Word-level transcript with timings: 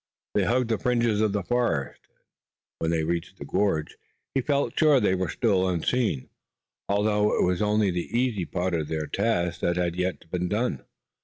They 0.33 0.45
hugged 0.45 0.69
the 0.69 0.79
fringe 0.79 1.05
of 1.05 1.31
forest, 1.47 1.99
and 2.07 2.15
when 2.79 2.89
they 2.89 3.03
reached 3.03 3.37
the 3.37 3.45
gorge 3.45 3.99
he 4.33 4.41
felt 4.41 4.73
sure 4.75 4.99
they 4.99 5.13
were 5.13 5.29
still 5.29 5.69
unseen, 5.69 6.27
although 6.89 7.37
it 7.37 7.45
was 7.45 7.61
only 7.61 7.91
the 7.91 8.09
easy 8.19 8.45
part 8.45 8.73
of 8.73 8.87
their 8.87 9.05
task 9.05 9.59
that 9.61 9.75
had 9.77 9.95
yet 9.95 10.25
been 10.31 10.49
done. 10.49 10.83